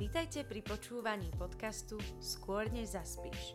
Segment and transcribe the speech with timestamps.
[0.00, 3.52] Vítajte pri počúvaní podcastu Skôr než zaspíš.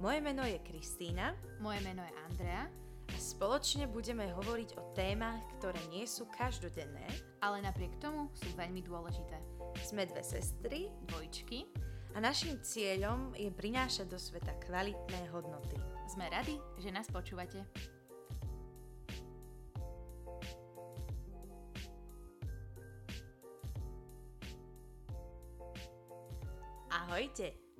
[0.00, 1.36] Moje meno je Kristýna.
[1.60, 2.64] Moje meno je Andrea.
[3.12, 7.04] A spoločne budeme hovoriť o témach, ktoré nie sú každodenné,
[7.44, 9.36] ale napriek tomu sú veľmi dôležité.
[9.84, 11.68] Sme dve sestry, dvojčky
[12.16, 15.76] a našim cieľom je prinášať do sveta kvalitné hodnoty.
[16.08, 17.68] Sme radi, že nás počúvate.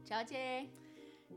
[0.07, 0.71] Čaute!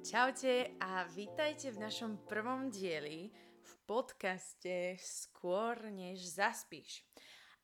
[0.05, 3.34] Čaute a vítajte v našom prvom dieli
[3.66, 7.02] v podcaste Skôr než zaspíš.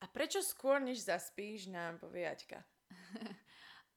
[0.02, 2.58] A prečo skôr než zaspíš nám povie Aťka?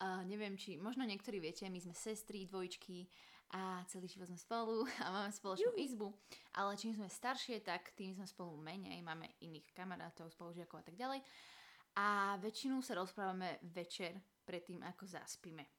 [0.05, 3.09] uh, neviem, či možno niektorí viete, my sme sestry, dvojčky
[3.57, 5.89] a celý život sme spolu a máme spoločnú Juh.
[5.89, 6.13] izbu,
[6.61, 11.01] ale čím sme staršie, tak tým sme spolu menej, máme iných kamarátov, spolužiakov a tak
[11.01, 11.25] ďalej.
[12.05, 14.13] A väčšinu sa rozprávame večer
[14.45, 15.78] predtým, ako zaspíme.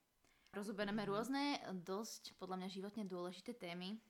[0.50, 1.14] Rozoberáme mm-hmm.
[1.14, 1.44] rôzne,
[1.86, 4.02] dosť podľa mňa životne dôležité témy.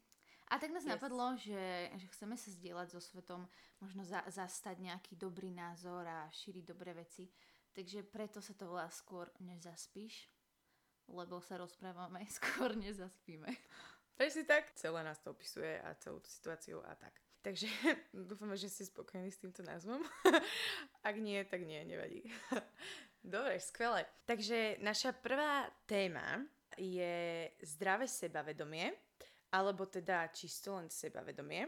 [0.49, 0.97] A tak nás yes.
[0.97, 3.45] napadlo, že, že chceme sa zdieľať so svetom,
[3.83, 7.29] možno za, zastať nejaký dobrý názor a šíriť dobré veci.
[7.75, 10.25] Takže preto sa to volá skôr, než zaspíš,
[11.05, 13.51] lebo sa rozprávame skôr, než zaspíme.
[14.17, 14.73] Presne tak.
[14.75, 17.13] Celé nás to opisuje a celú tú situáciu a tak.
[17.39, 17.71] Takže
[18.27, 20.03] dúfame, že ste spokojní s týmto názvom.
[21.07, 22.27] Ak nie, tak nie, nevadí.
[23.19, 24.07] Dobre, skvelé.
[24.25, 26.39] Takže naša prvá téma
[26.79, 28.95] je zdravé sebavedomie,
[29.51, 31.67] alebo teda čisto len sebavedomie.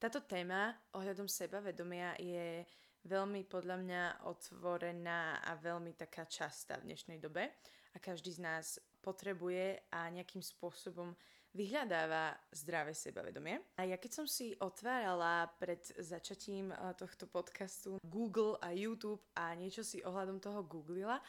[0.00, 2.64] Táto téma ohľadom sebavedomia je
[3.06, 7.50] veľmi podľa mňa otvorená a veľmi taká častá v dnešnej dobe
[7.94, 8.66] a každý z nás
[9.02, 11.14] potrebuje a nejakým spôsobom
[11.52, 13.60] vyhľadáva zdravé sebavedomie.
[13.76, 19.52] A ja keď som si otvárala pred začatím eh, tohto podcastu Google a YouTube a
[19.56, 21.20] niečo si ohľadom toho googlila,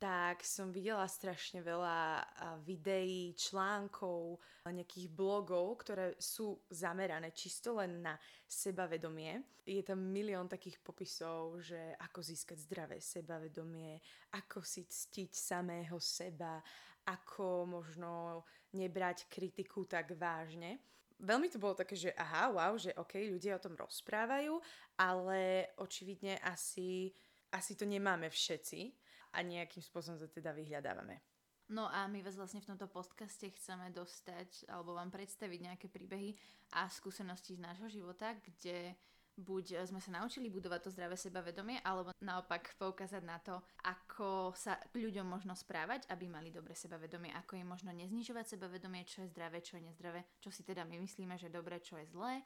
[0.00, 2.24] tak som videla strašne veľa
[2.64, 8.16] videí, článkov, nejakých blogov, ktoré sú zamerané čisto len na
[8.48, 9.60] sebavedomie.
[9.68, 14.00] Je tam milión takých popisov, že ako získať zdravé sebavedomie,
[14.40, 16.64] ako si ctiť samého seba,
[17.04, 20.80] ako možno nebrať kritiku tak vážne.
[21.20, 24.56] Veľmi to bolo také, že aha, wow, že ok, ľudia o tom rozprávajú,
[24.96, 27.12] ale očividne asi,
[27.52, 28.99] asi to nemáme všetci
[29.32, 31.22] a nejakým spôsobom to teda vyhľadávame.
[31.70, 36.34] No a my vás vlastne v tomto podcaste chceme dostať alebo vám predstaviť nejaké príbehy
[36.74, 38.98] a skúsenosti z nášho života, kde
[39.38, 44.76] buď sme sa naučili budovať to zdravé sebavedomie, alebo naopak poukázať na to, ako sa
[44.90, 49.32] k ľuďom možno správať, aby mali dobre sebavedomie, ako im možno neznižovať sebavedomie, čo je
[49.32, 52.42] zdravé, čo je nezdravé, čo si teda my myslíme, že je dobre, čo je zlé.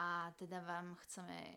[0.00, 1.54] A teda vám chceme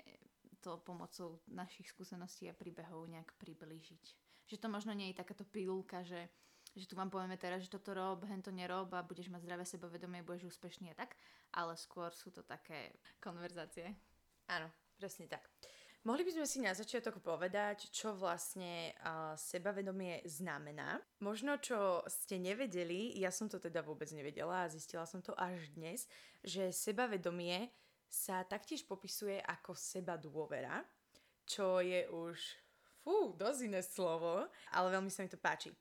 [0.62, 4.21] to pomocou našich skúseností a príbehov nejak priblížiť
[4.52, 6.28] že to možno nie je takáto pilulka, že,
[6.76, 9.64] že tu vám povieme teraz, že toto rob, hen to nerob a budeš mať zdravé
[9.64, 11.16] sebavedomie, budeš úspešný a tak,
[11.56, 13.96] ale skôr sú to také konverzácie.
[14.52, 14.68] Áno,
[15.00, 15.48] presne tak.
[16.02, 20.98] Mohli by sme si na začiatok povedať, čo vlastne uh, sebavedomie znamená.
[21.22, 25.62] Možno, čo ste nevedeli, ja som to teda vôbec nevedela a zistila som to až
[25.78, 26.10] dnes,
[26.42, 27.70] že sebavedomie
[28.10, 30.82] sa taktiež popisuje ako seba dôvera,
[31.46, 32.36] čo je už
[33.02, 35.74] Fú, dosť iné slovo, ale veľmi sa mi to páči.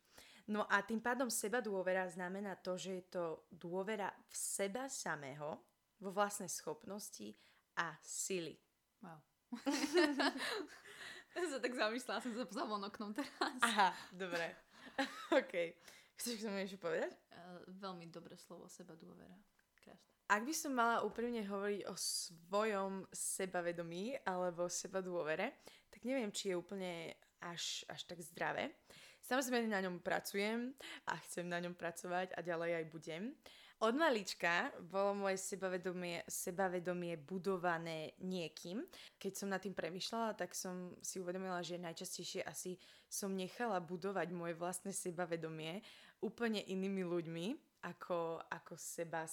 [0.50, 5.60] No a tým pádom seba dôvera znamená to, že je to dôvera v seba samého,
[6.00, 7.36] vo vlastnej schopnosti
[7.76, 8.56] a sily.
[9.04, 9.20] Wow.
[11.36, 13.60] ja sa tak zamyslela, som sa za oknom teraz.
[13.60, 14.56] Aha, dobre.
[15.41, 15.76] OK.
[16.16, 17.12] Chceš k tomu niečo povedať?
[17.32, 19.36] Uh, veľmi dobré slovo, seba dôvera.
[19.80, 20.12] Krásne.
[20.28, 25.60] Ak by som mala úprimne hovoriť o svojom sebavedomí alebo seba dôvere,
[26.00, 27.12] tak neviem, či je úplne
[27.44, 28.72] až, až tak zdravé.
[29.20, 30.72] Samozrejme na ňom pracujem
[31.04, 33.36] a chcem na ňom pracovať a ďalej aj budem.
[33.84, 38.80] Od malička bolo moje sebavedomie, sebavedomie budované niekým.
[39.20, 44.32] Keď som nad tým premyšľala, tak som si uvedomila, že najčastejšie asi som nechala budovať
[44.32, 45.84] moje vlastné sebavedomie
[46.24, 47.46] úplne inými ľuďmi,
[47.84, 49.28] ako, ako seba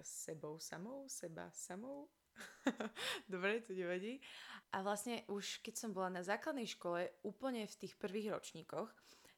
[0.00, 2.08] sebou samou, seba samou.
[3.32, 4.20] Dobre, to nevadí.
[4.74, 8.90] A vlastne už keď som bola na základnej škole, úplne v tých prvých ročníkoch,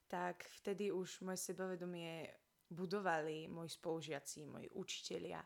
[0.08, 2.32] tak vtedy už moje sebavedomie
[2.72, 5.40] budovali moji spolužiaci, moji učitelia,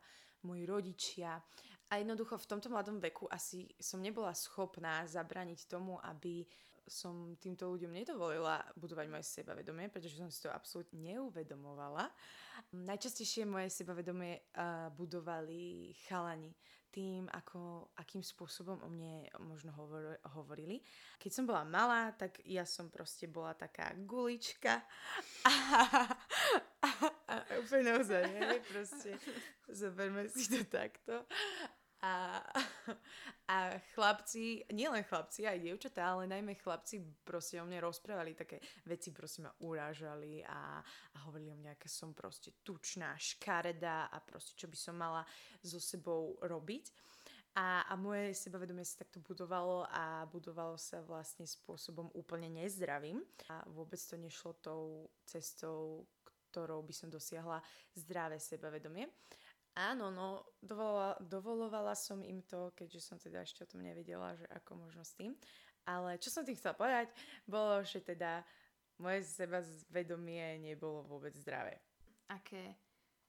[0.47, 1.43] moji rodičia.
[1.91, 6.47] A jednoducho v tomto mladom veku asi som nebola schopná zabraniť tomu, aby
[6.89, 12.11] som týmto ľuďom nedovolila budovať moje sebavedomie, pretože som si to absolútne neuvedomovala.
[12.75, 16.51] Najčastejšie moje sebavedomie uh, budovali chalani.
[16.93, 20.85] Tým, ako, akým spôsobom o mne možno hovor, hovorili.
[21.17, 24.85] Keď som bola malá, tak ja som proste bola taká gulička.
[25.43, 25.53] A,
[25.89, 26.01] a,
[26.85, 26.89] a,
[27.33, 28.29] a úplne naozaj,
[28.69, 29.17] proste
[29.73, 31.25] zoberme si to takto.
[32.03, 32.43] A,
[33.47, 33.57] a
[33.95, 39.47] chlapci, nielen chlapci, aj dievčatá, ale najmä chlapci proste o mne rozprávali také veci, proste
[39.47, 44.67] ma urážali a, a hovorili o mne, aká som proste tučná, škaredá a proste čo
[44.67, 45.23] by som mala
[45.63, 46.91] so sebou robiť.
[47.53, 53.21] A, a moje sebavedomie sa takto budovalo a budovalo sa vlastne spôsobom úplne nezdravým.
[53.53, 56.09] A vôbec to nešlo tou cestou,
[56.49, 57.61] ktorou by som dosiahla
[57.93, 59.05] zdravé sebavedomie.
[59.73, 64.45] Áno, no, dovolovala, dovolovala som im to, keďže som teda ešte o tom nevedela, že
[64.53, 65.33] ako možno s tým.
[65.89, 67.09] Ale čo som tým chcela povedať,
[67.49, 68.45] bolo, že teda
[69.01, 71.81] moje seba zvedomie nebolo vôbec zdravé.
[72.29, 72.77] Aké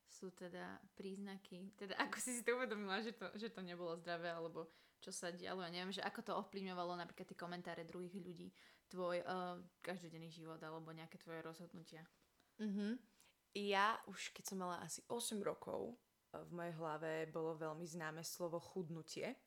[0.06, 4.30] sú teda príznaky, teda ako si si to uvedomila, že to, že to nebolo zdravé,
[4.30, 4.70] alebo
[5.02, 8.54] čo sa dialo, ja neviem, že ako to ovplyvňovalo napríklad tie komentáre druhých ľudí,
[8.94, 12.06] tvoj uh, každodenný život, alebo nejaké tvoje rozhodnutia.
[12.62, 13.02] Mhm.
[13.54, 15.98] Ja už keď som mala asi 8 rokov,
[16.34, 19.38] v mojej hlave bolo veľmi známe slovo chudnutie.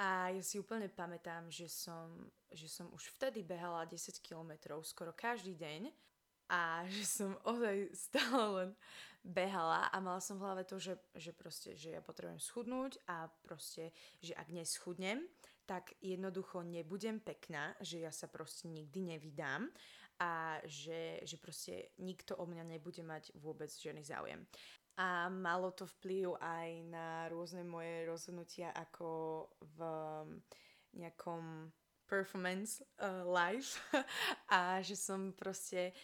[0.00, 5.12] A ja si úplne pamätám, že som, že som už vtedy behala 10 kilometrov skoro
[5.12, 5.92] každý deň
[6.48, 8.70] a že som ozaj stále len
[9.20, 13.28] behala a mala som v hlave to, že, že proste, že ja potrebujem schudnúť a
[13.44, 13.92] proste,
[14.24, 15.20] že ak neschudnem,
[15.68, 19.68] tak jednoducho nebudem pekná, že ja sa proste nikdy nevydám
[20.20, 24.40] a že, že proste nikto o mňa nebude mať vôbec žiadny záujem
[25.00, 29.78] a malo to vplyv aj na rôzne moje rozhodnutia ako v
[30.92, 31.72] nejakom
[32.04, 33.70] performance uh, live
[34.50, 35.94] a že som proste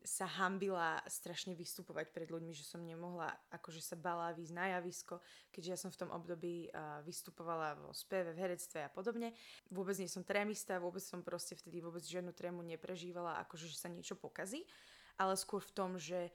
[0.00, 5.20] sa hambila strašne vystupovať pred ľuďmi, že som nemohla, akože sa bala výsť na javisko,
[5.52, 9.36] keďže ja som v tom období uh, vystupovala vo speve, v herectve a podobne.
[9.68, 13.92] Vôbec nie som trémista, vôbec som proste vtedy vôbec žiadnu trému neprežívala, akože že sa
[13.92, 14.64] niečo pokazí,
[15.20, 16.32] ale skôr v tom, že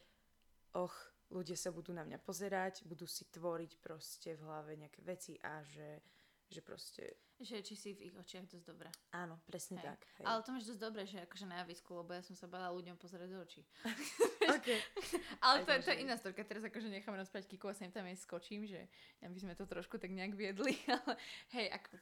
[0.78, 0.94] och,
[1.32, 5.64] ľudia sa budú na mňa pozerať, budú si tvoriť proste v hlave nejaké veci a
[5.64, 6.02] že,
[6.48, 7.27] že proste...
[7.38, 8.90] Že či si v ich očiach dosť dobrá.
[9.14, 9.94] Áno, presne hej.
[9.94, 10.00] tak.
[10.18, 10.26] Hej.
[10.26, 12.98] Ale to máš dosť dobré, že akože na javisku, lebo ja som sa bala ľuďom
[12.98, 13.62] pozerať do očí.
[14.58, 14.82] okay.
[15.46, 18.18] Ale to, to je iná storka, teraz akože nechám rozprávať Kiku a sem tam aj
[18.26, 18.90] skočím, že
[19.22, 21.14] ja by sme to trošku tak nejak viedli, ale
[21.54, 22.02] hej, ako...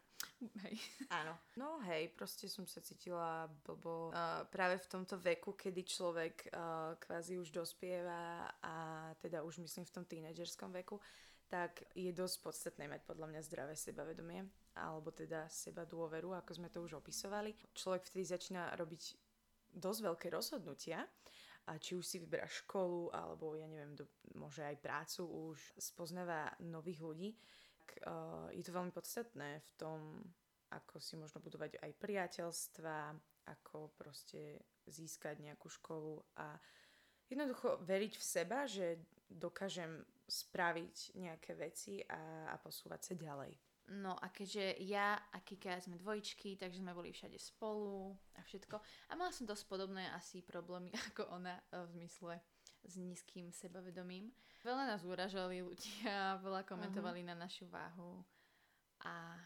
[0.64, 0.76] Hej.
[1.12, 1.36] Áno.
[1.60, 6.96] No hej, proste som sa cítila blbo uh, práve v tomto veku, kedy človek uh,
[6.96, 8.76] kvázi už dospieva a
[9.20, 11.04] teda už myslím v tom tínedžerskom veku,
[11.52, 16.70] tak je dosť podstatné mať podľa mňa zdravé sebavedomie alebo teda seba dôveru, ako sme
[16.70, 17.56] to už opisovali.
[17.72, 19.04] Človek vtedy začína robiť
[19.76, 21.04] dosť veľké rozhodnutia
[21.66, 24.06] a či už si vyberá školu alebo ja neviem, do,
[24.38, 27.30] môže aj prácu, už spoznáva nových ľudí,
[27.84, 30.00] tak uh, je to veľmi podstatné v tom,
[30.72, 32.98] ako si možno budovať aj priateľstva,
[33.46, 36.58] ako proste získať nejakú školu a
[37.30, 43.54] jednoducho veriť v seba, že dokážem spraviť nejaké veci a, a posúvať sa ďalej.
[43.86, 48.82] No a keďže ja a Kika sme dvojičky, takže sme boli všade spolu a všetko.
[48.82, 52.42] A mala som dosť podobné asi problémy ako ona e, v zmysle
[52.82, 54.34] s nízkym sebavedomím.
[54.66, 57.38] Veľa nás uražali ľudia, veľa komentovali uh-huh.
[57.38, 58.26] na našu váhu
[59.06, 59.38] a,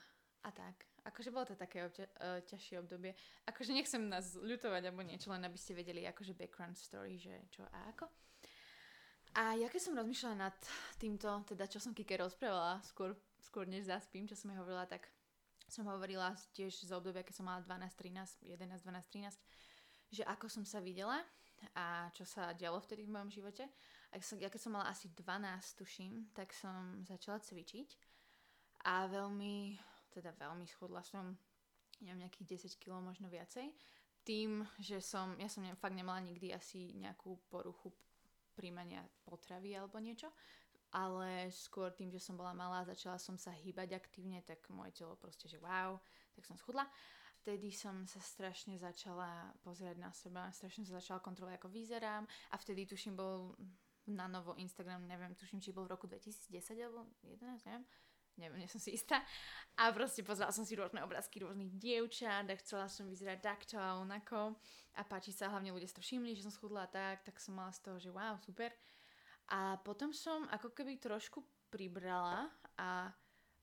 [0.47, 0.87] a tak.
[1.03, 3.15] Akože bolo to také obťa- uh, ťažšie obdobie.
[3.47, 7.63] Akože nechcem nás ľutovať alebo niečo, len aby ste vedeli akože background story, že čo
[7.67, 8.07] a ako.
[9.37, 10.57] A ja keď som rozmýšľala nad
[10.97, 15.05] týmto, teda čo som Kike rozprávala skôr, skôr než zaspím, čo som jej hovorila, tak
[15.69, 19.37] som hovorila tiež z obdobia, keď som mala 12, 13, 11, 12, 13,
[20.09, 21.21] že ako som sa videla
[21.77, 23.69] a čo sa dialo vtedy v mojom živote.
[24.09, 27.89] A ja keď som mala asi 12, tuším, tak som začala cvičiť
[28.89, 29.77] a veľmi,
[30.09, 31.37] teda veľmi schudla som,
[32.01, 33.69] neviem, nejakých 10 kg, možno viacej.
[34.25, 37.93] Tým, že som, ja som ne, fakt nemala nikdy asi nejakú poruchu
[38.59, 40.27] príjmania potravy alebo niečo,
[40.91, 45.15] ale skôr tým, že som bola malá, začala som sa hýbať aktívne, tak moje telo
[45.15, 45.95] proste, že wow,
[46.35, 46.83] tak som schudla.
[47.39, 52.55] Vtedy som sa strašne začala pozerať na seba, strašne sa začala kontrolovať, ako vyzerám a
[52.59, 53.55] vtedy tuším bol
[54.11, 56.51] na novo Instagram, neviem, tuším, či bol v roku 2010
[56.83, 57.85] alebo 11, neviem,
[58.39, 59.19] neviem, nie som si istá.
[59.75, 63.99] A proste pozerala som si rôzne obrázky rôznych dievčat a chcela som vyzerať takto a
[63.99, 64.55] onako
[64.95, 67.71] a páči sa, hlavne ľudia si to všimli, že som schudla tak, tak som mala
[67.75, 68.71] z toho, že wow, super.
[69.49, 71.41] A potom som ako keby trošku
[71.73, 73.09] pribrala, a,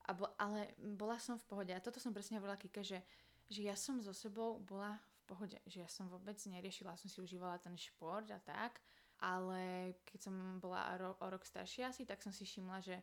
[0.07, 1.73] a bo, ale bola som v pohode.
[1.75, 3.03] A toto som presne hovorila Kike, že,
[3.51, 7.19] že ja som so sebou bola v pohode, že ja som vôbec neriešila, som si
[7.19, 8.79] užívala ten šport a tak,
[9.23, 12.97] ale keď som bola ro, o rok staršia asi, tak som si všimla, že,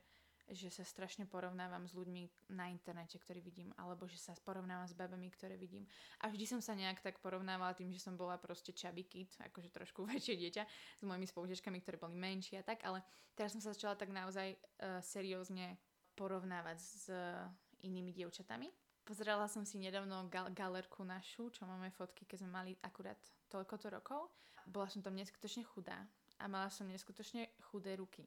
[0.51, 4.91] že sa strašne porovnávam s ľuďmi na internete, ktorí vidím, alebo že sa porovnávam s
[4.91, 5.87] babami, ktoré vidím.
[6.19, 9.71] A vždy som sa nejak tak porovnávala tým, že som bola proste chubby kid, akože
[9.71, 10.63] trošku väčšie dieťa,
[10.99, 12.99] s mojimi spolužiačkami, ktoré boli menšie a tak, ale
[13.39, 15.79] teraz som sa začala tak naozaj uh, seriózne
[16.19, 17.47] porovnávať s uh,
[17.81, 18.67] inými dievčatami.
[19.03, 23.19] Pozerala som si nedávno gal- galerku našu, čo máme fotky, keď sme mali akurát
[23.51, 24.31] toľkoto rokov.
[24.63, 26.07] Bola som tam neskutočne chudá
[26.39, 28.23] a mala som neskutočne chudé ruky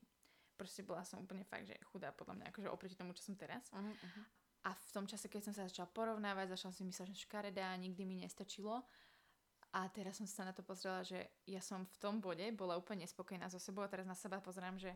[0.57, 3.69] proste bola som úplne fakt, že chudá podľa mňa, akože oproti tomu, čo som teraz.
[3.71, 4.25] Uh-huh, uh-huh.
[4.67, 8.03] A v tom čase, keď som sa začala porovnávať, začala si mysleť, že škaredá, nikdy
[8.03, 8.83] mi nestačilo.
[9.77, 13.05] A teraz som sa na to pozrela, že ja som v tom bode bola úplne
[13.05, 14.91] nespokojná so sebou a teraz na seba pozerám, že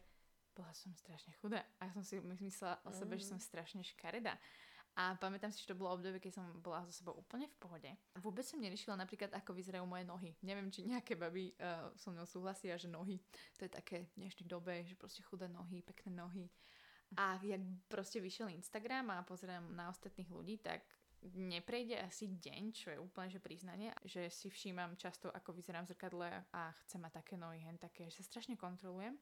[0.57, 1.63] bola som strašne chudá.
[1.79, 3.21] A ja som si myslela o sebe, mm.
[3.21, 4.41] že som strašne škaredá.
[5.01, 7.89] A pamätám si, že to bolo obdobie, keď som bola so sebou úplne v pohode.
[8.21, 10.37] Vôbec som neriešila napríklad, ako vyzerajú moje nohy.
[10.45, 13.17] Neviem, či nejaké baby uh, so mnou súhlasia, že nohy,
[13.57, 16.45] to je také v dnešnej dobe, že proste chudé nohy, pekné nohy.
[17.17, 20.85] A jak proste vyšiel Instagram a pozerám na ostatných ľudí, tak
[21.33, 25.97] neprejde asi deň, čo je úplne že priznanie, že si všímam často, ako vyzerám v
[25.97, 29.17] zrkadle a chcem mať také nohy, hen také, že sa strašne kontrolujem.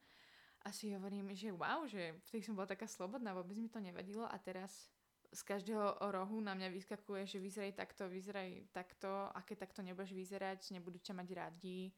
[0.67, 4.27] A si hovorím, že wow, že vtedy som bola taká slobodná, vôbec mi to nevadilo
[4.27, 4.91] a teraz
[5.29, 10.73] z každého rohu na mňa vyskakuje, že vyzeraj takto, vyzeraj takto, aké takto nebudeš vyzerať,
[10.73, 11.93] nebudú ťa mať radi,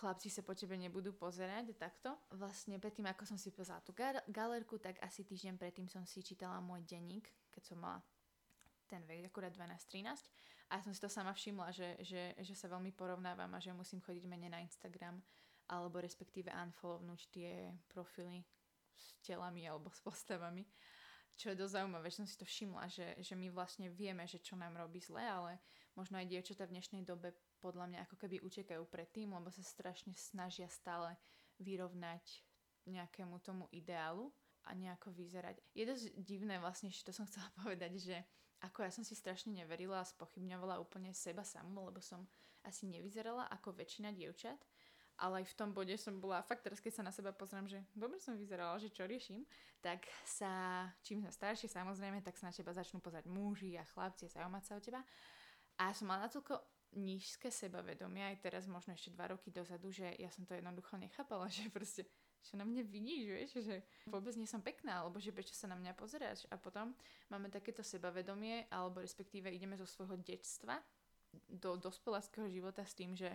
[0.00, 2.16] chlapci sa po tebe nebudú pozerať, takto.
[2.32, 3.92] Vlastne predtým, ako som si pozrela tú
[4.30, 8.00] galerku, tak asi týždeň predtým som si čítala môj denník, keď som mala
[8.88, 10.30] ten vek, akurát 12-13.
[10.70, 14.00] A som si to sama všimla, že, že, že sa veľmi porovnávam a že musím
[14.00, 15.18] chodiť menej na Instagram
[15.70, 18.42] alebo respektíve unfollownúť tie profily
[18.98, 20.66] s telami alebo s postavami
[21.40, 24.44] čo je dosť zaujímavé, že som si to všimla, že, že my vlastne vieme, že
[24.44, 25.56] čo nám robí zle, ale
[25.96, 27.32] možno aj dievčatá v dnešnej dobe
[27.64, 31.16] podľa mňa ako keby utekajú pred tým, lebo sa strašne snažia stále
[31.56, 32.44] vyrovnať
[32.84, 34.28] nejakému tomu ideálu
[34.68, 35.56] a nejako vyzerať.
[35.72, 38.16] Je dosť divné vlastne, že to som chcela povedať, že
[38.60, 42.28] ako ja som si strašne neverila a spochybňovala úplne seba samú, lebo som
[42.68, 44.60] asi nevyzerala ako väčšina dievčat
[45.20, 47.78] ale aj v tom bode som bola, fakt teraz keď sa na seba pozriem, že
[47.92, 49.44] dobre som vyzerala, že čo riešim,
[49.84, 54.26] tak sa, čím sme staršie samozrejme, tak sa na teba začnú pozerať muži a chlapci
[54.26, 55.00] a zaujímať sa o teba.
[55.76, 56.56] A som mala natoľko
[56.96, 61.46] nízke sebavedomie, aj teraz možno ešte dva roky dozadu, že ja som to jednoducho nechápala,
[61.52, 62.08] že proste
[62.40, 63.76] čo na mne vidíš, vieš, že
[64.08, 66.48] vôbec nie som pekná, alebo že prečo sa na mňa pozeráš.
[66.48, 66.96] A potom
[67.28, 70.80] máme takéto sebavedomie, alebo respektíve ideme zo svojho detstva
[71.46, 73.28] do dospeláckého života s tým, že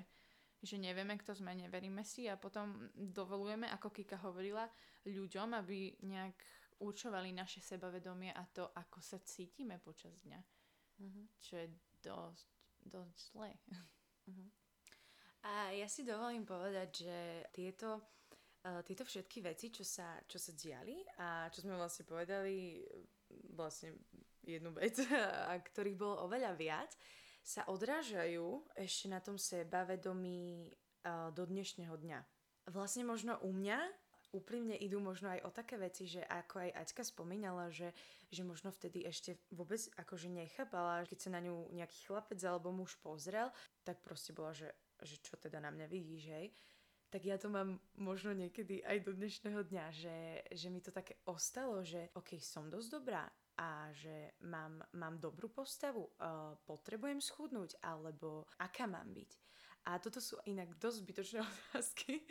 [0.62, 4.66] že nevieme, kto sme, neveríme si a potom dovolujeme, ako Kika hovorila,
[5.06, 6.38] ľuďom, aby nejak
[6.82, 10.42] určovali naše sebavedomie a to, ako sa cítime počas dňa.
[10.96, 11.26] Uh-huh.
[11.40, 11.68] Čo je
[12.04, 12.48] dosť,
[12.84, 13.52] dosť zlé.
[14.32, 14.50] Uh-huh.
[15.46, 17.18] A ja si dovolím povedať, že
[17.54, 18.02] tieto,
[18.66, 22.82] uh, tieto všetky veci, čo sa, čo sa diali a čo sme vlastne povedali,
[23.54, 23.96] vlastne
[24.42, 24.98] jednu vec,
[25.52, 26.92] a ktorých bolo oveľa viac,
[27.46, 30.74] sa odrážajú ešte na tom sebavedomí
[31.06, 32.20] uh, do dnešného dňa.
[32.74, 33.78] Vlastne možno u mňa
[34.34, 37.94] úprimne idú možno aj o také veci, že ako aj Aťka spomínala, že,
[38.34, 42.98] že možno vtedy ešte vôbec akože nechápala, keď sa na ňu nejaký chlapec alebo muž
[43.00, 43.54] pozrel,
[43.86, 44.74] tak proste bola, že,
[45.06, 46.50] že čo teda na mňa vidíš, hej.
[47.14, 50.18] Tak ja to mám možno niekedy aj do dnešného dňa, že,
[50.52, 53.24] že mi to také ostalo, že ok, som dosť dobrá,
[53.56, 59.32] a že mám, mám dobrú postavu, uh, potrebujem schudnúť, alebo aká mám byť.
[59.86, 62.26] A toto sú inak dosť zbytočné otázky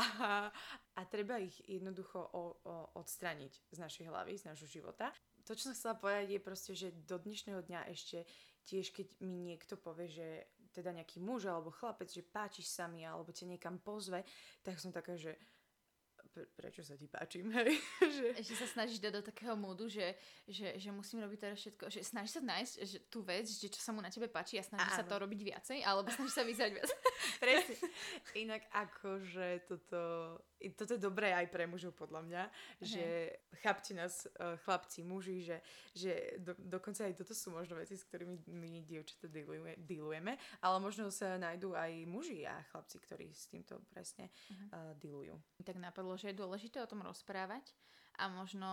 [0.00, 0.48] a,
[0.96, 2.44] a treba ich jednoducho o, o,
[2.96, 5.12] odstraniť z našej hlavy, z nášho života.
[5.44, 8.24] To, čo som chcela povedať, je proste, že do dnešného dňa ešte
[8.64, 13.04] tiež, keď mi niekto povie, že teda nejaký muž alebo chlapec, že páčiš sa mi
[13.04, 14.24] alebo ťa niekam pozve,
[14.64, 15.36] tak som taká, že
[16.58, 17.78] prečo sa ti páčim, hej.
[18.16, 18.26] že...
[18.42, 20.18] Ešte sa snažíš dať do takého módu, že,
[20.50, 23.80] že, že musím robiť teraz všetko, že snažíš sa nájsť že tú vec, že čo
[23.80, 25.00] sa mu na tebe páči a snažíš Áno.
[25.00, 26.90] sa to robiť viacej, alebo snažíš sa vyzerať viac.
[27.42, 27.76] Presne.
[28.34, 30.00] Inak akože toto,
[30.74, 32.82] toto je dobré aj pre mužov podľa mňa, uh-huh.
[32.82, 33.04] že
[33.62, 35.56] chápte nás eh, chlapci, muži, že,
[35.94, 36.12] že
[36.42, 41.12] do, dokonca aj toto sú možno veci, s ktorými my dievčatá dealujeme, dealujeme, ale možno
[41.14, 44.58] sa nájdú aj muži a chlapci, ktorí s týmto presne uh-huh.
[44.72, 45.36] uh, dealujú.
[45.62, 47.76] Tak napadlo, že je dôležité o tom rozprávať
[48.14, 48.70] a možno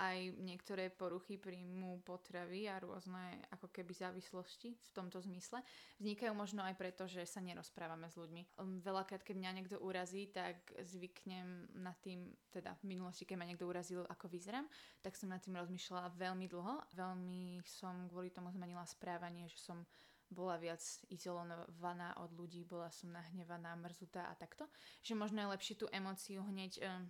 [0.00, 5.60] aj niektoré poruchy príjmu potravy a rôzne ako keby závislosti v tomto zmysle
[6.00, 8.56] vznikajú možno aj preto, že sa nerozprávame s ľuďmi.
[8.56, 13.44] Um, veľakrát, keď mňa niekto urazí, tak zvyknem nad tým, teda v minulosti, keď ma
[13.44, 14.64] niekto urazil, ako vyzerám,
[15.04, 16.80] tak som nad tým rozmýšľala veľmi dlho.
[16.96, 19.84] Veľmi som kvôli tomu zmenila správanie, že som
[20.32, 20.80] bola viac
[21.12, 24.66] izolovaná od ľudí, bola som nahnevaná, mrzutá a takto.
[25.04, 27.06] Že možno je lepšie tú emóciu hneď um,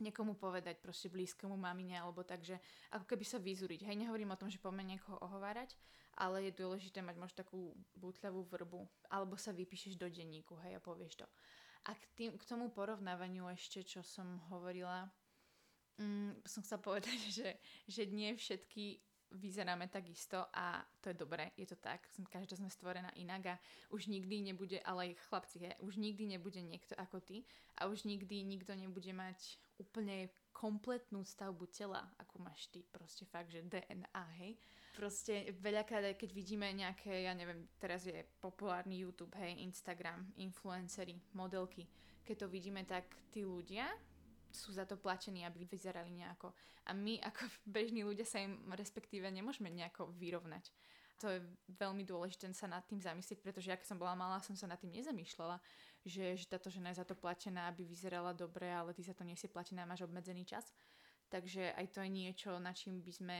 [0.00, 2.56] niekomu povedať, proste blízkemu mamine, alebo tak, že
[2.94, 3.84] ako keby sa vyzúriť.
[3.84, 5.76] Hej, nehovorím o tom, že poďme niekoho ohovárať,
[6.16, 8.80] ale je dôležité mať možno takú bútľavú vrbu,
[9.12, 11.26] alebo sa vypíšeš do denníku, hej, a povieš to.
[11.90, 15.10] A k, tým, k tomu porovnávaniu ešte, čo som hovorila,
[15.98, 17.48] mm, som chcela povedať, že,
[17.86, 23.10] že nie všetky vyzeráme takisto a to je dobré, je to tak, každá sme stvorená
[23.16, 23.60] inak a
[23.90, 27.44] už nikdy nebude, ale chlapci, he, už nikdy nebude niekto ako ty
[27.80, 33.50] a už nikdy nikto nebude mať úplne kompletnú stavbu tela, ako máš ty, proste fakt,
[33.50, 34.54] že DNA, hej.
[34.92, 41.88] Proste veľakrát, keď vidíme nejaké, ja neviem, teraz je populárny YouTube, hej, Instagram, influencery, modelky,
[42.22, 43.88] keď to vidíme, tak tí ľudia
[44.52, 46.52] sú za to platení, aby vyzerali nejako.
[46.86, 47.42] A my ako
[47.76, 50.70] bežní ľudia sa im respektíve nemôžeme nejako vyrovnať.
[51.20, 51.38] To je
[51.78, 54.80] veľmi dôležité sa nad tým zamyslieť, pretože ja keď som bola malá, som sa nad
[54.82, 55.62] tým nezamýšľala,
[56.02, 59.22] že, že táto žena je za to platená, aby vyzerala dobre, ale ty sa to
[59.22, 60.66] nie si platená, máš obmedzený čas.
[61.30, 63.38] Takže aj to je niečo, na čím by sme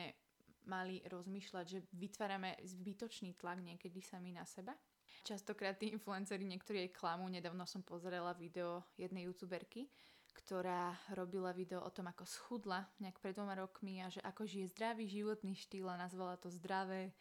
[0.67, 4.79] mali rozmýšľať, že vytvárame zbytočný tlak niekedy sami na seba.
[5.27, 7.27] Častokrát tí influenceri niektorí aj klamú.
[7.27, 9.91] Nedávno som pozerala video jednej youtuberky,
[10.33, 14.73] ktorá robila video o tom, ako schudla nejak pred dvoma rokmi a že ako žije
[14.73, 17.13] zdravý životný štýl a nazvala to zdravé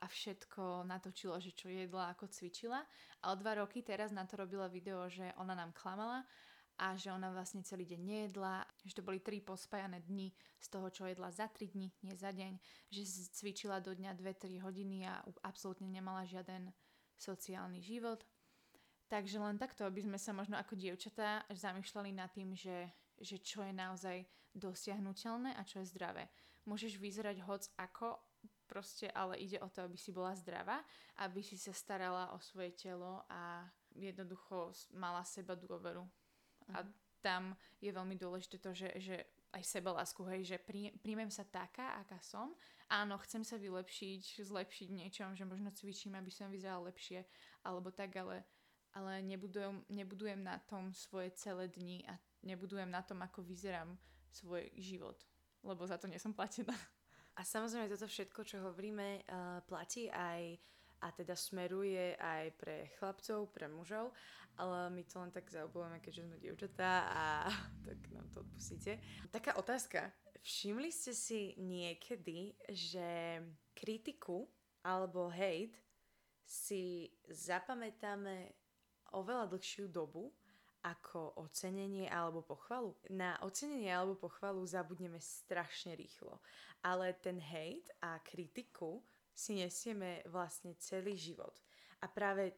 [0.00, 2.80] a všetko natočilo, že čo jedla, ako cvičila.
[3.20, 6.24] A o dva roky teraz na to robila video, že ona nám klamala
[6.80, 10.88] a že ona vlastne celý deň nejedla, že to boli tri pospájané dni z toho,
[10.88, 12.56] čo jedla za 3 dni, nie za deň,
[12.88, 16.72] že cvičila do dňa 2-3 hodiny a absolútne nemala žiaden
[17.20, 18.24] sociálny život.
[19.10, 22.86] Takže len takto, aby sme sa možno ako dievčatá zamýšľali nad tým, že,
[23.18, 24.22] že čo je naozaj
[24.54, 26.30] dosiahnutelné a čo je zdravé.
[26.62, 28.22] Môžeš vyzerať hoc ako,
[28.70, 30.78] proste, ale ide o to, aby si bola zdravá,
[31.26, 33.66] aby si sa starala o svoje telo a
[33.98, 36.06] jednoducho mala seba dôveru
[36.74, 36.90] a mhm.
[37.18, 37.42] tam
[37.82, 39.16] je veľmi dôležité to, že, že
[39.50, 42.54] aj seba lásku, hej, že prí, príjmem sa taká, aká som.
[42.86, 47.26] Áno, chcem sa vylepšiť, zlepšiť niečom, že možno cvičím, aby som vyzerala lepšie,
[47.66, 48.46] alebo tak, ale,
[48.94, 53.94] ale nebudujem, nebudujem na tom svoje celé dni a nebudujem na tom, ako vyzerám
[54.30, 55.18] svoj život,
[55.62, 56.74] lebo za to nie som platená.
[57.38, 60.58] A samozrejme toto všetko, čo hovoríme, uh, platí aj
[61.00, 64.12] a teda smeruje aj pre chlapcov, pre mužov,
[64.60, 67.24] ale my to len tak zaobujeme, keďže sme dievčatá a
[67.88, 69.00] tak nám to odpustíte.
[69.32, 70.12] Taká otázka.
[70.40, 73.40] Všimli ste si niekedy, že
[73.76, 74.48] kritiku
[74.84, 75.76] alebo hate
[76.44, 78.59] si zapamätáme
[79.14, 80.30] oveľa dlhšiu dobu
[80.80, 82.96] ako ocenenie alebo pochvalu.
[83.12, 86.40] Na ocenenie alebo pochvalu zabudneme strašne rýchlo,
[86.80, 91.52] ale ten hate a kritiku si nesieme vlastne celý život.
[92.00, 92.56] A práve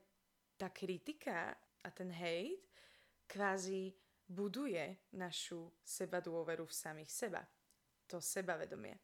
[0.55, 1.51] tá kritika
[1.83, 2.63] a ten hate
[3.27, 3.91] kvázi
[4.31, 7.43] buduje našu seba dôveru v samých seba.
[8.07, 8.95] To sebavedomie.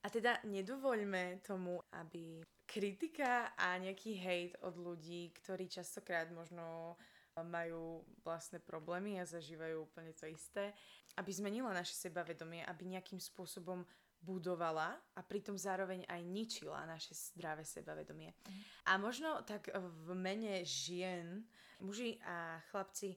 [0.00, 6.94] A teda nedovoľme tomu, aby kritika a nejaký hate od ľudí, ktorí častokrát možno
[7.42, 10.70] majú vlastné problémy a zažívajú úplne to isté,
[11.18, 13.82] aby zmenila naše sebavedomie, aby nejakým spôsobom
[14.20, 18.36] budovala a pritom zároveň aj ničila naše zdravé sebavedomie.
[18.36, 18.60] Mm.
[18.84, 21.48] A možno tak v mene žien,
[21.80, 23.16] muži a chlapci,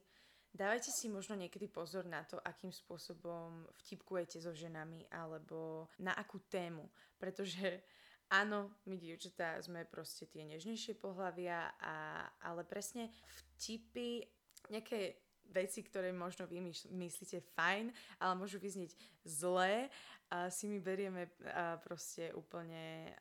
[0.55, 6.39] dávajte si možno niekedy pozor na to, akým spôsobom vtipkujete so ženami alebo na akú
[6.47, 6.87] tému.
[7.19, 7.83] Pretože
[8.29, 11.95] áno, my dievčatá sme proste tie nežnejšie pohľavia, a,
[12.43, 13.11] ale presne
[13.55, 14.23] vtipy,
[14.71, 17.91] nejaké veci, ktoré možno vy myslíte fajn,
[18.23, 18.95] ale môžu vyznieť
[19.27, 19.91] zlé
[20.31, 23.13] a si my berieme a proste úplne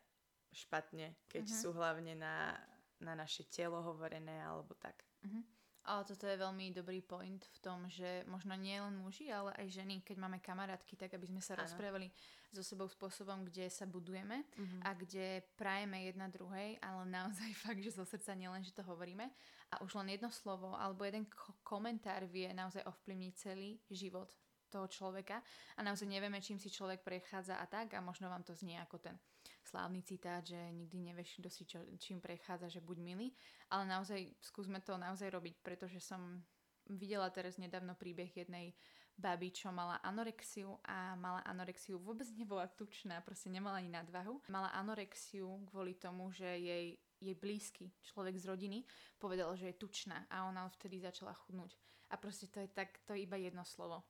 [0.53, 1.59] špatne, keď uh-huh.
[1.59, 2.57] sú hlavne na,
[3.01, 4.97] na naše telo hovorené alebo tak.
[5.25, 5.43] Uh-huh.
[5.83, 9.83] Ale toto je veľmi dobrý point v tom, že možno nie len muži, ale aj
[9.83, 11.67] ženy, keď máme kamarátky, tak aby sme sa ano.
[11.67, 12.07] rozprávali
[12.55, 14.79] so sebou spôsobom, kde sa budujeme uh-huh.
[14.87, 19.27] a kde prajeme jedna druhej, ale naozaj fakt, že zo srdca nielen, že to hovoríme.
[19.75, 24.31] A už len jedno slovo alebo jeden ko- komentár vie naozaj ovplyvniť celý život
[24.71, 25.43] toho človeka
[25.77, 28.97] a naozaj nevieme, čím si človek prechádza a tak a možno vám to znie ako
[28.97, 29.19] ten
[29.63, 33.27] slávny citát, že nikdy nevieš, kto si čo, čím prechádza, že buď milý,
[33.71, 36.43] ale naozaj skúsme to naozaj robiť, pretože som
[36.91, 38.75] videla teraz nedávno príbeh jednej
[39.13, 44.41] baby, čo mala anorexiu a mala anorexiu, vôbec nebola tučná, proste nemala ani nadvahu.
[44.49, 48.83] Mala anorexiu kvôli tomu, že jej jej blízky človek z rodiny
[49.15, 51.71] povedal, že je tučná a ona vtedy začala chudnúť.
[52.11, 54.03] A proste to je tak, to je iba jedno slovo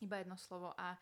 [0.00, 0.96] iba jedno slovo a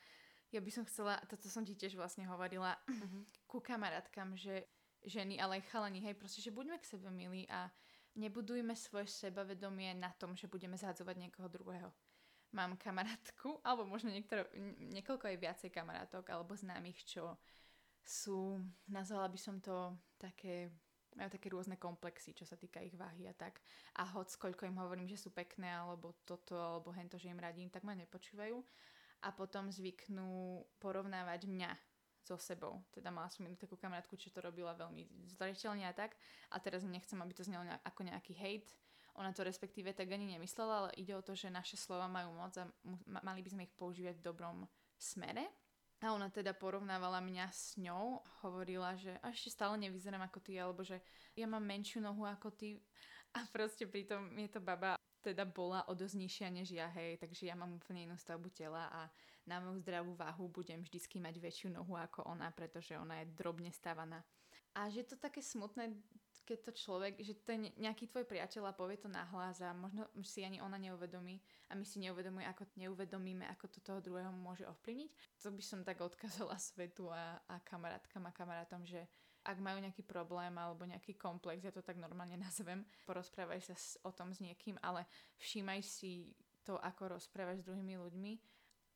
[0.49, 3.23] ja by som chcela, toto som ti tiež vlastne hovorila uh-huh.
[3.45, 4.65] ku kamarátkam, že
[5.05, 7.71] ženy, ale aj chalani, hej, proste, že buďme k sebe milí a
[8.19, 11.91] nebudujme svoje sebavedomie na tom, že budeme zhadzovať niekoho druhého.
[12.53, 14.49] mám kamarátku, alebo možno niektoré,
[14.81, 17.37] niekoľko aj viacej kamarátok alebo známych, čo
[18.01, 18.57] sú,
[18.89, 20.73] nazvala by som to také,
[21.13, 23.61] majú také rôzne komplexy, čo sa týka ich váhy a tak.
[24.01, 27.69] A hoď koľko im hovorím, že sú pekné, alebo toto, alebo hento, že im radím,
[27.69, 28.65] tak ma nepočúvajú.
[29.22, 31.70] A potom zvyknú porovnávať mňa
[32.22, 32.85] so sebou.
[32.92, 36.14] Teda mala som jednu takú kamarátku, čo to robila veľmi zreteľne a tak.
[36.52, 38.70] A teraz nechcem, aby to znelo ako nejaký hate,
[39.18, 42.54] ona to respektíve tak ani nemyslela, ale ide o to, že naše slova majú moc
[42.54, 42.70] a
[43.11, 44.62] mali by sme ich používať v dobrom
[44.94, 45.42] smere.
[45.98, 50.87] A ona teda porovnávala mňa s ňou, hovorila, že ešte stále nevyzerám ako ty, alebo
[50.87, 51.02] že
[51.35, 52.78] ja mám menšiu nohu ako ty.
[53.35, 57.50] A proste pritom je to baba teda bola o dosť nižšia než ja, hej, takže
[57.50, 59.11] ja mám úplne inú stavbu tela a
[59.48, 63.72] na moju zdravú váhu budem vždycky mať väčšiu nohu ako ona, pretože ona je drobne
[63.72, 64.20] stavaná.
[64.76, 65.96] A že to také smutné
[66.48, 70.40] keď to človek, že je nejaký tvoj priateľ a povie to nahlas a možno si
[70.40, 75.12] ani ona neuvedomí a my si neuvedomíme, ako, neuvedomíme, ako to toho druhého môže ovplyvniť.
[75.44, 79.04] To by som tak odkazala svetu a, a kamarátkam a kamarátom, že
[79.49, 84.13] ak majú nejaký problém alebo nejaký komplex, ja to tak normálne nazvem, porozprávaj sa o
[84.13, 85.09] tom s niekým, ale
[85.41, 88.33] všímaj si to, ako rozprávaš s druhými ľuďmi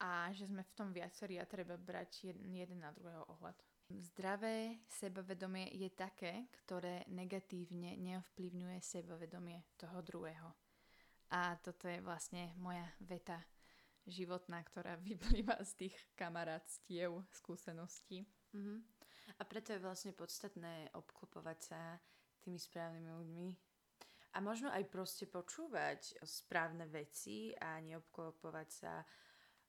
[0.05, 3.57] a že sme v tom viacerí a treba brať jeden, jeden na druhého ohľad.
[3.93, 10.49] Zdravé sebavedomie je také, ktoré negatívne neovplyvňuje sebavedomie toho druhého.
[11.33, 13.41] A toto je vlastne moja veta
[14.07, 18.27] životná, ktorá vyplýva z tých kamarátstiev, skúseností.
[18.53, 18.92] Mm-hmm.
[19.43, 21.99] A preto je vlastne podstatné obklopovať sa
[22.47, 23.49] tými správnymi ľuďmi.
[24.33, 29.03] A možno aj proste počúvať správne veci a neobklopovať sa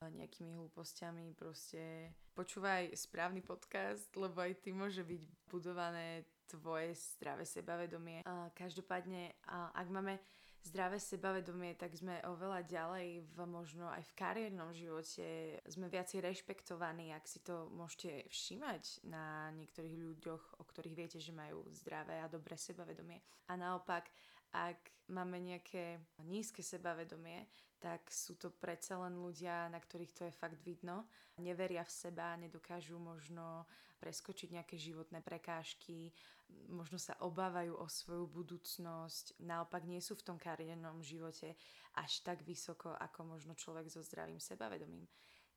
[0.04, 8.22] nejakými hlúpostiami, proste počúvaj správny podcast, lebo aj ty môže byť budované tvoje zdravé sebavedomie.
[8.30, 10.22] A každopádne, ak máme
[10.64, 15.60] zdravé sebavedomie, tak sme oveľa ďalej v možno aj v kariérnom živote.
[15.68, 21.36] Sme viacej rešpektovaní, ak si to môžete všímať na niektorých ľuďoch, o ktorých viete, že
[21.36, 23.20] majú zdravé a dobré sebavedomie.
[23.52, 24.08] A naopak,
[24.56, 24.80] ak
[25.12, 27.46] máme nejaké nízke sebavedomie,
[27.84, 31.04] tak sú to predsa len ľudia, na ktorých to je fakt vidno.
[31.44, 33.68] Neveria v seba, nedokážu možno
[34.00, 36.16] preskočiť nejaké životné prekážky,
[36.70, 41.54] možno sa obávajú o svoju budúcnosť, naopak nie sú v tom kariérnom živote
[42.00, 45.06] až tak vysoko, ako možno človek so zdravým sebavedomím.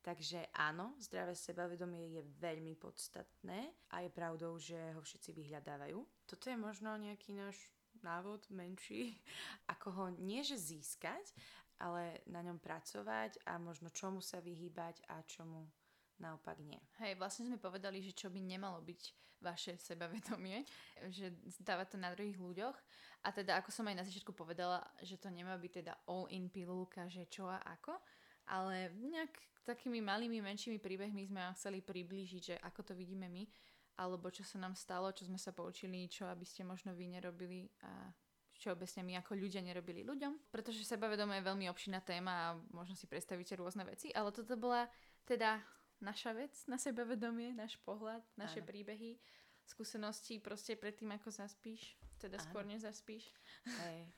[0.05, 5.99] Takže áno, zdravé sebavedomie je veľmi podstatné a je pravdou, že ho všetci vyhľadávajú.
[6.23, 7.59] Toto je možno nejaký náš
[7.99, 9.19] návod menší,
[9.73, 11.33] ako ho nie že získať,
[11.77, 15.67] ale na ňom pracovať a možno čomu sa vyhýbať a čomu
[16.19, 16.79] naopak nie.
[17.01, 19.01] Hej, vlastne sme povedali, že čo by nemalo byť
[19.41, 20.65] vaše sebavedomie,
[21.17, 22.77] že dáva to na druhých ľuďoch
[23.25, 26.49] a teda ako som aj na začiatku povedala, že to nemá byť teda all in
[26.49, 27.97] pilulka, že čo a ako,
[28.49, 29.33] ale nejak
[29.67, 33.43] takými malými, menšími príbehmi sme vám chceli priblížiť, že ako to vidíme my,
[33.99, 37.67] alebo čo sa nám stalo, čo sme sa poučili, čo aby ste možno vy nerobili
[37.83, 38.13] a
[38.57, 43.05] všeobecne my ako ľudia nerobili ľuďom, pretože sebavedomie je veľmi obšína téma a možno si
[43.05, 44.89] predstavíte rôzne veci, ale toto bola
[45.27, 45.61] teda
[46.01, 48.67] naša vec na sebavedomie, náš pohľad, naše Áno.
[48.69, 49.17] príbehy,
[49.67, 52.45] skúsenosti proste predtým, ako zaspíš, teda Áno.
[52.47, 53.25] skôr nezaspíš.
[53.65, 54.13] Hej.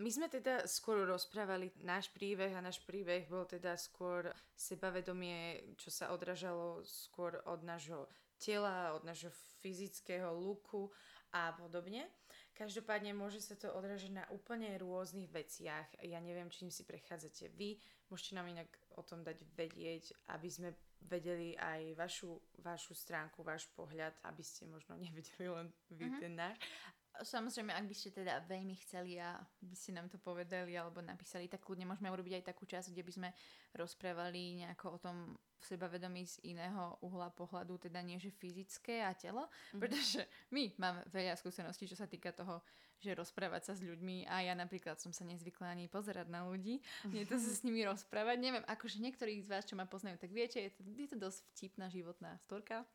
[0.00, 5.92] My sme teda skôr rozprávali náš príbeh a náš príbeh bol teda skôr sebavedomie, čo
[5.92, 8.08] sa odražalo skôr od nášho
[8.40, 10.90] tela, od nášho fyzického luku
[11.30, 12.08] a podobne.
[12.52, 15.88] Každopádne môže sa to odrážať na úplne rôznych veciach.
[16.04, 17.80] Ja neviem, čím si prechádzate vy.
[18.12, 20.68] Môžete nám inak o tom dať vedieť, aby sme
[21.08, 26.20] vedeli aj vašu, vašu stránku, váš pohľad, aby ste možno nevedeli len vy uh-huh.
[26.20, 26.60] ten náš.
[27.12, 31.44] Samozrejme, ak by ste teda veľmi chceli a by ste nám to povedali alebo napísali,
[31.44, 33.28] tak kľudne môžeme urobiť aj takú časť, kde by sme
[33.76, 35.16] rozprávali nejako o tom
[35.64, 39.80] sebavedomí z iného uhla pohľadu, teda nie že fyzické a telo, mm-hmm.
[39.80, 40.20] pretože
[40.50, 42.62] my máme veľa skúseností, čo sa týka toho,
[43.02, 46.78] že rozprávať sa s ľuďmi a ja napríklad som sa nezvykla ani pozerať na ľudí,
[47.10, 50.30] nie to sa s nimi rozprávať, neviem, akože niektorí z vás, čo ma poznajú, tak
[50.30, 52.86] viete, je to, je to dosť vtipná životná storka,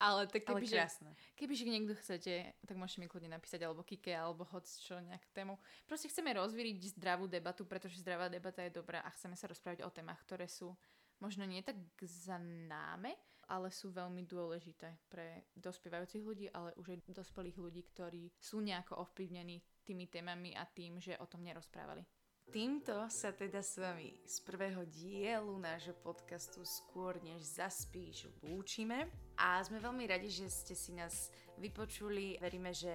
[0.00, 1.04] ale tak keby, Ale že,
[1.36, 5.28] keby že niekto chcete, tak môžete mi kľudne napísať alebo Kike, alebo hoď čo nejakú
[5.36, 5.60] tému.
[5.84, 9.92] Proste chceme rozvíriť zdravú debatu, pretože zdravá debata je dobrá a chceme sa rozprávať o
[9.92, 10.72] témach, ktoré sú
[11.20, 13.14] možno nie tak za náme,
[13.50, 19.02] ale sú veľmi dôležité pre dospievajúcich ľudí, ale už aj dospelých ľudí, ktorí sú nejako
[19.02, 22.06] ovplyvnení tými témami a tým, že o tom nerozprávali.
[22.50, 29.06] Týmto sa teda s vami z prvého dielu nášho podcastu Skôr než zaspíš lúčime
[29.38, 31.30] a sme veľmi radi, že ste si nás
[31.62, 32.42] vypočuli.
[32.42, 32.90] Veríme, že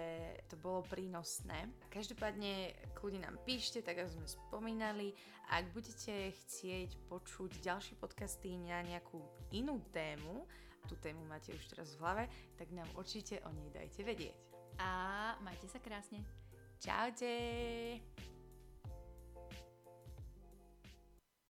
[0.52, 1.72] to bolo prínosné.
[1.88, 5.15] Každopádne kľudne nám píšte, tak ako sme spomínali.
[5.48, 9.24] Ak budete chcieť počuť ďalšie podcasty na nejakú
[9.56, 10.44] inú tému,
[10.84, 12.24] tú tému máte už teraz v hlave,
[12.60, 14.36] tak nám určite o nej dajte vedieť.
[14.84, 16.20] A majte sa krásne.
[16.84, 18.04] Čaute!